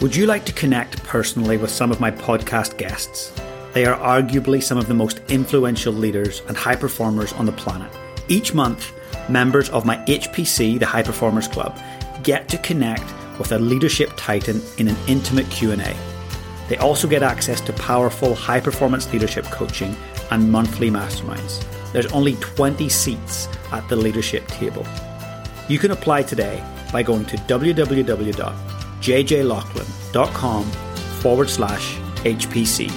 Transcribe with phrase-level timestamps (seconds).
[0.00, 3.38] Would you like to connect personally with some of my podcast guests?
[3.74, 7.92] They are arguably some of the most influential leaders and high performers on the planet.
[8.26, 8.94] Each month,
[9.28, 11.78] members of my HPC, the High Performers Club,
[12.22, 13.04] get to connect
[13.38, 15.94] with a leadership titan in an intimate Q&A.
[16.70, 19.94] They also get access to powerful high performance leadership coaching
[20.30, 21.62] and monthly masterminds.
[21.92, 24.86] There's only 20 seats at the leadership table.
[25.68, 27.36] You can apply today by going to
[29.00, 30.64] www.jjlaughlin.com
[31.20, 32.90] forward slash HPC.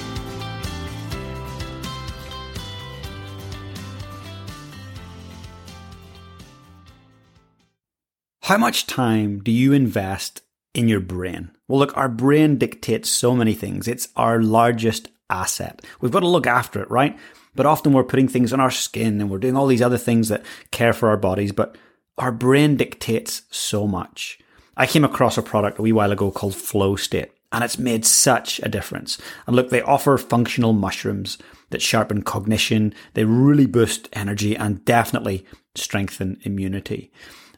[8.42, 10.42] How much time do you invest
[10.74, 11.52] in your brain?
[11.68, 13.88] Well, look, our brain dictates so many things.
[13.88, 15.82] It's our largest asset.
[16.02, 17.18] We've got to look after it, right?
[17.56, 20.28] But often we're putting things on our skin and we're doing all these other things
[20.30, 21.78] that care for our bodies, but
[22.18, 24.40] our brain dictates so much.
[24.76, 28.06] I came across a product a wee while ago called Flow State, and it's made
[28.06, 29.20] such a difference.
[29.46, 31.38] And look, they offer functional mushrooms
[31.70, 37.12] that sharpen cognition, they really boost energy, and definitely strengthen immunity.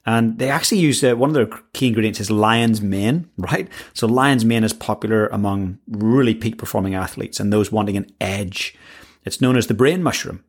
[0.05, 3.67] And they actually use uh, one of their key ingredients is lion's mane, right?
[3.93, 8.75] So lion's mane is popular among really peak performing athletes and those wanting an edge.
[9.23, 10.43] It's known as the brain mushroom,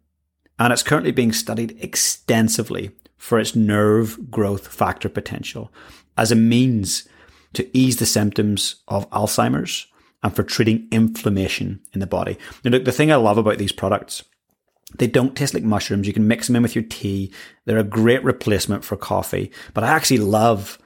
[0.59, 5.73] and it's currently being studied extensively for its nerve growth factor potential
[6.17, 7.09] as a means
[7.55, 9.87] to ease the symptoms of Alzheimer's
[10.23, 12.39] and for treating inflammation in the body.
[12.65, 14.23] Now, look, the thing I love about these products
[14.99, 16.07] they don't taste like mushrooms.
[16.07, 17.33] You can mix them in with your tea.
[17.65, 19.51] They're a great replacement for coffee.
[19.75, 20.79] But I actually love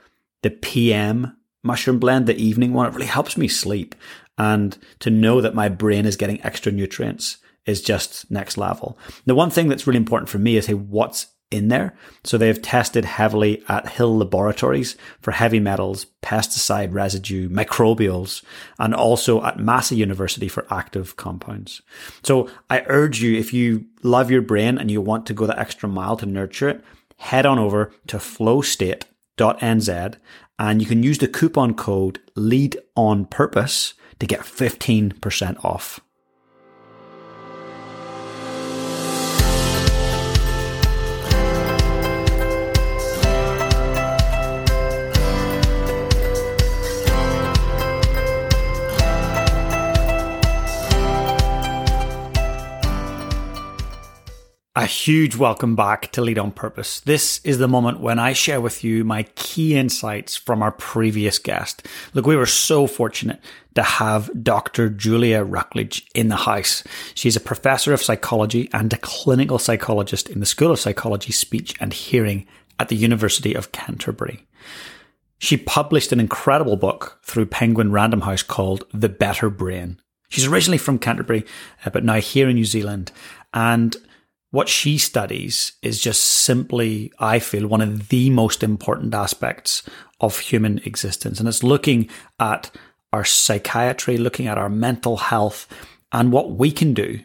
[0.42, 2.86] the PM mushroom blend, the evening one.
[2.86, 3.94] It really helps me sleep.
[4.38, 7.36] And to know that my brain is getting extra nutrients
[7.66, 8.98] is just next level.
[9.26, 11.94] The one thing that's really important for me is hey, what's in there.
[12.24, 18.42] So they have tested heavily at Hill Laboratories for heavy metals, pesticide residue, microbials,
[18.78, 21.82] and also at Massey University for active compounds.
[22.22, 25.58] So I urge you, if you love your brain and you want to go the
[25.58, 26.84] extra mile to nurture it,
[27.16, 30.16] head on over to flowstate.nz
[30.58, 36.00] and you can use the coupon code lead on purpose to get 15% off.
[54.90, 56.98] Huge welcome back to Lead on Purpose.
[57.00, 61.38] This is the moment when I share with you my key insights from our previous
[61.38, 61.86] guest.
[62.12, 63.40] Look, we were so fortunate
[63.76, 64.88] to have Dr.
[64.88, 66.82] Julia Rucklidge in the house.
[67.14, 71.76] She's a professor of psychology and a clinical psychologist in the School of Psychology, Speech
[71.80, 72.48] and Hearing
[72.80, 74.48] at the University of Canterbury.
[75.38, 80.00] She published an incredible book through Penguin Random House called The Better Brain.
[80.30, 81.46] She's originally from Canterbury,
[81.86, 83.12] uh, but now here in New Zealand.
[83.54, 83.96] And
[84.50, 89.82] what she studies is just simply, I feel, one of the most important aspects
[90.20, 91.38] of human existence.
[91.38, 92.70] And it's looking at
[93.12, 95.68] our psychiatry, looking at our mental health,
[96.12, 97.20] and what we can do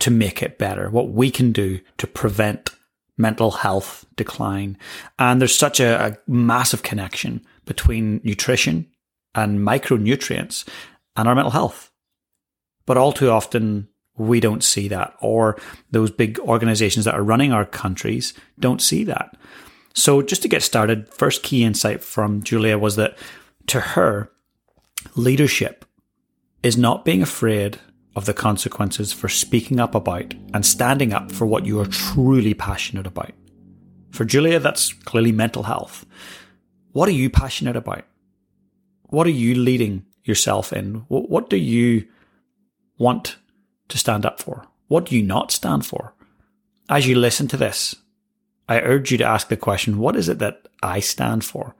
[0.00, 2.70] to make it better, what we can do to prevent
[3.18, 4.76] mental health decline.
[5.18, 8.86] And there's such a, a massive connection between nutrition
[9.34, 10.66] and micronutrients
[11.16, 11.90] and our mental health.
[12.86, 13.88] But all too often,
[14.18, 15.58] we don't see that, or
[15.90, 19.36] those big organizations that are running our countries don't see that.
[19.94, 23.16] So, just to get started, first key insight from Julia was that
[23.68, 24.30] to her,
[25.14, 25.84] leadership
[26.62, 27.78] is not being afraid
[28.14, 32.54] of the consequences for speaking up about and standing up for what you are truly
[32.54, 33.32] passionate about.
[34.10, 36.06] For Julia, that's clearly mental health.
[36.92, 38.04] What are you passionate about?
[39.10, 41.04] What are you leading yourself in?
[41.08, 42.06] What do you
[42.98, 43.36] want
[43.88, 44.66] to stand up for?
[44.88, 46.14] What do you not stand for?
[46.88, 47.96] As you listen to this,
[48.68, 51.74] I urge you to ask the question what is it that I stand for?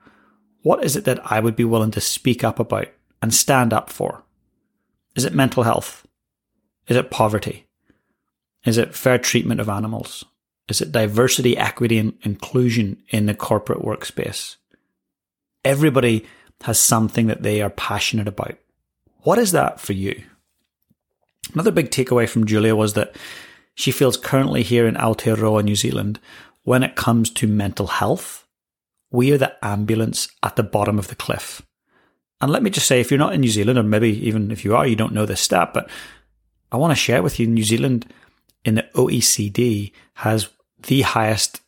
[0.61, 2.87] What is it that I would be willing to speak up about
[3.21, 4.23] and stand up for?
[5.15, 6.05] Is it mental health?
[6.87, 7.67] Is it poverty?
[8.65, 10.25] Is it fair treatment of animals?
[10.67, 14.57] Is it diversity, equity, and inclusion in the corporate workspace?
[15.63, 16.25] Everybody
[16.63, 18.57] has something that they are passionate about.
[19.21, 20.23] What is that for you?
[21.53, 23.15] Another big takeaway from Julia was that
[23.75, 26.19] she feels currently here in Aotearoa, New Zealand,
[26.63, 28.45] when it comes to mental health,
[29.11, 31.61] we are the ambulance at the bottom of the cliff.
[32.41, 34.65] And let me just say, if you're not in New Zealand, or maybe even if
[34.65, 35.89] you are, you don't know this stat, but
[36.71, 38.11] I want to share with you New Zealand
[38.65, 40.49] in the OECD has
[40.87, 41.61] the highest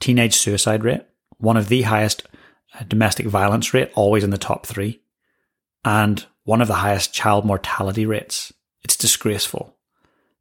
[0.00, 1.02] teenage suicide rate,
[1.38, 2.26] one of the highest
[2.74, 5.00] uh, domestic violence rate, always in the top three.
[5.84, 8.52] and one of the highest child mortality rates.
[8.84, 9.74] It's disgraceful.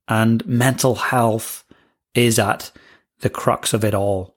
[0.07, 1.63] And mental health
[2.13, 2.71] is at
[3.19, 4.35] the crux of it all.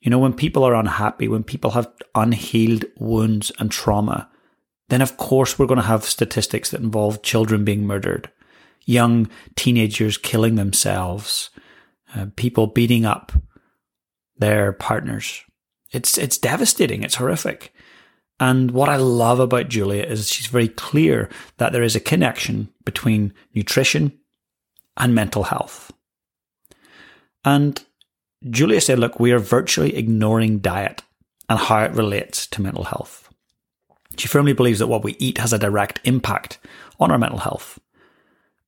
[0.00, 4.28] You know, when people are unhappy, when people have unhealed wounds and trauma,
[4.88, 8.30] then of course we're going to have statistics that involve children being murdered,
[8.84, 11.50] young teenagers killing themselves,
[12.14, 13.32] uh, people beating up
[14.36, 15.44] their partners.
[15.92, 17.02] It's it's devastating.
[17.02, 17.72] It's horrific.
[18.40, 21.28] And what I love about Julia is she's very clear
[21.58, 24.18] that there is a connection between nutrition
[24.96, 25.92] and mental health.
[27.44, 27.84] And
[28.48, 31.02] Julia said, look, we are virtually ignoring diet
[31.50, 33.28] and how it relates to mental health.
[34.16, 36.58] She firmly believes that what we eat has a direct impact
[36.98, 37.78] on our mental health.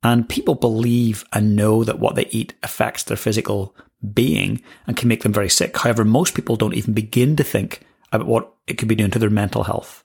[0.02, 3.74] And people believe and know that what they eat affects their physical
[4.12, 5.78] being and can make them very sick.
[5.78, 9.18] However, most people don't even begin to think about what it could be doing to
[9.18, 10.04] their mental health.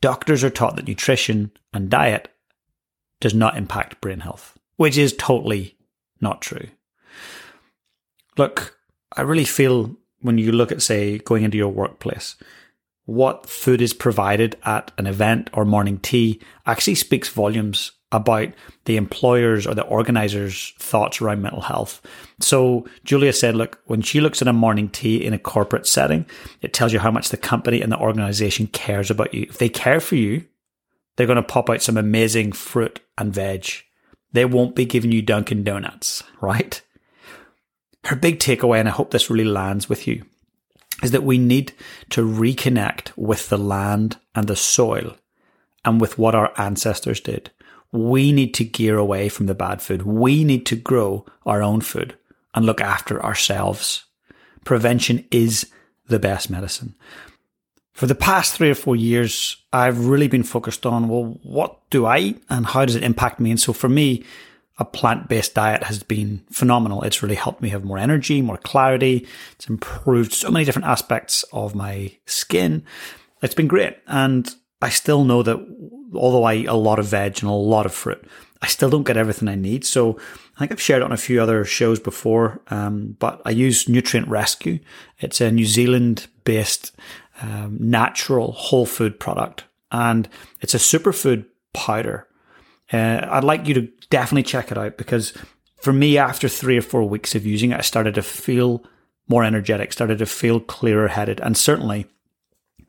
[0.00, 2.28] Doctors are taught that nutrition and diet
[3.20, 5.76] does not impact brain health, which is totally
[6.20, 6.68] not true.
[8.36, 8.78] Look,
[9.16, 12.36] I really feel when you look at, say, going into your workplace,
[13.10, 18.50] what food is provided at an event or morning tea actually speaks volumes about
[18.84, 22.00] the employers or the organizers' thoughts around mental health.
[22.38, 26.24] So Julia said, look, when she looks at a morning tea in a corporate setting,
[26.62, 29.42] it tells you how much the company and the organization cares about you.
[29.48, 30.44] If they care for you,
[31.16, 33.66] they're going to pop out some amazing fruit and veg.
[34.30, 36.80] They won't be giving you Dunkin' Donuts, right?
[38.04, 40.24] Her big takeaway, and I hope this really lands with you,
[41.02, 41.72] is that we need
[42.10, 45.16] to reconnect with the land and the soil
[45.84, 47.50] and with what our ancestors did.
[47.92, 50.02] We need to gear away from the bad food.
[50.02, 52.16] We need to grow our own food
[52.54, 54.04] and look after ourselves.
[54.64, 55.70] Prevention is
[56.06, 56.94] the best medicine.
[57.92, 62.06] For the past three or four years, I've really been focused on, well, what do
[62.06, 63.50] I eat and how does it impact me?
[63.50, 64.24] And so for me,
[64.80, 67.02] a plant based diet has been phenomenal.
[67.02, 69.28] It's really helped me have more energy, more clarity.
[69.52, 72.82] It's improved so many different aspects of my skin.
[73.42, 73.98] It's been great.
[74.06, 75.58] And I still know that
[76.14, 78.24] although I eat a lot of veg and a lot of fruit,
[78.62, 79.84] I still don't get everything I need.
[79.84, 80.18] So
[80.56, 83.88] I think I've shared it on a few other shows before, um, but I use
[83.88, 84.80] Nutrient Rescue.
[85.18, 86.92] It's a New Zealand based
[87.42, 90.28] um, natural whole food product and
[90.60, 92.26] it's a superfood powder.
[92.92, 95.32] Uh, I'd like you to definitely check it out because
[95.80, 98.84] for me, after three or four weeks of using it, I started to feel
[99.28, 101.40] more energetic, started to feel clearer headed.
[101.40, 102.06] And certainly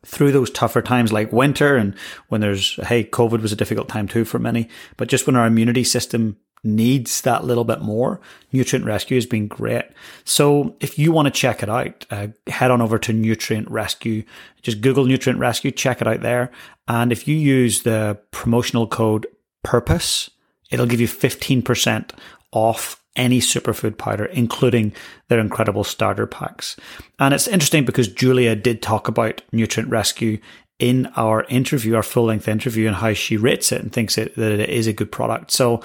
[0.05, 1.95] through those tougher times like winter and
[2.29, 4.67] when there's, hey, COVID was a difficult time too for many,
[4.97, 8.19] but just when our immunity system needs that little bit more,
[8.51, 9.85] Nutrient Rescue has been great.
[10.23, 14.23] So if you want to check it out, uh, head on over to Nutrient Rescue.
[14.61, 16.51] Just Google Nutrient Rescue, check it out there.
[16.87, 19.27] And if you use the promotional code
[19.63, 20.29] PURPOSE,
[20.69, 22.11] it'll give you 15%
[22.51, 24.93] off any superfood powder, including
[25.27, 26.77] their incredible starter packs.
[27.19, 30.39] And it's interesting because Julia did talk about Nutrient Rescue
[30.79, 34.35] in our interview, our full length interview, and how she rates it and thinks it,
[34.35, 35.51] that it is a good product.
[35.51, 35.83] So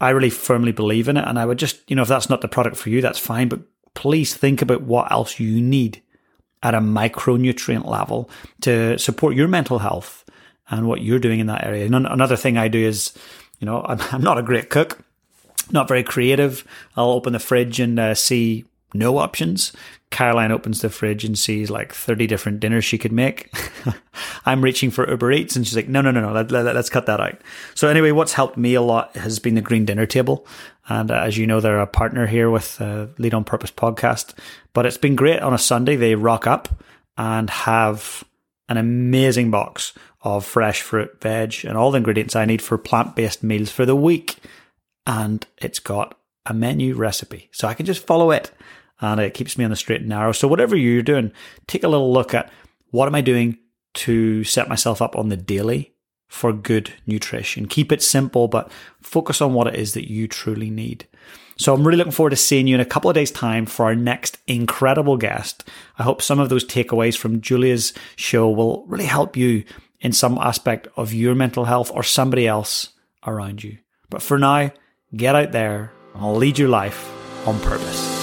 [0.00, 1.24] I really firmly believe in it.
[1.26, 3.48] And I would just, you know, if that's not the product for you, that's fine.
[3.48, 3.60] But
[3.94, 6.02] please think about what else you need
[6.62, 8.30] at a micronutrient level
[8.62, 10.24] to support your mental health
[10.72, 11.84] and what you're doing in that area.
[11.84, 13.12] And another thing I do is,
[13.60, 14.98] you know, I'm, I'm not a great cook,
[15.70, 16.66] not very creative.
[16.96, 18.64] I'll open the fridge and uh, see
[18.94, 19.72] no options.
[20.10, 23.50] Caroline opens the fridge and sees like 30 different dinners she could make.
[24.46, 26.90] I'm reaching for Uber Eats and she's like, no, no, no, no, let, us let,
[26.90, 27.40] cut that out.
[27.74, 30.46] So anyway, what's helped me a lot has been the Green Dinner Table.
[30.88, 34.34] And uh, as you know, they're a partner here with uh, Lead on Purpose podcast,
[34.74, 35.96] but it's been great on a Sunday.
[35.96, 36.82] They rock up
[37.16, 38.24] and have
[38.72, 43.14] an amazing box of fresh fruit, veg, and all the ingredients I need for plant
[43.14, 44.38] based meals for the week.
[45.06, 47.50] And it's got a menu recipe.
[47.52, 48.50] So I can just follow it
[49.00, 50.32] and it keeps me on the straight and narrow.
[50.32, 51.32] So whatever you're doing,
[51.66, 52.50] take a little look at
[52.90, 53.58] what am I doing
[53.94, 55.91] to set myself up on the daily
[56.32, 57.66] for good nutrition.
[57.66, 58.72] Keep it simple, but
[59.02, 61.06] focus on what it is that you truly need.
[61.58, 63.84] So I'm really looking forward to seeing you in a couple of days' time for
[63.84, 65.68] our next incredible guest.
[65.98, 69.64] I hope some of those takeaways from Julia's show will really help you
[70.00, 72.94] in some aspect of your mental health or somebody else
[73.26, 73.76] around you.
[74.08, 74.70] But for now,
[75.14, 77.12] get out there and lead your life
[77.46, 78.21] on purpose.